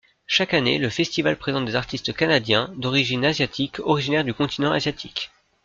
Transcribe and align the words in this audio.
Chaque 0.25 0.55
année, 0.55 0.79
le 0.79 0.89
festival 0.89 1.37
présente 1.37 1.65
des 1.65 1.75
artistes 1.75 2.11
canadiens 2.13 2.73
d’origines 2.75 3.23
asiatiques 3.23 3.79
originaires 3.81 4.23
du 4.23 4.33
continent 4.33 4.71
asiatique. 4.71 5.29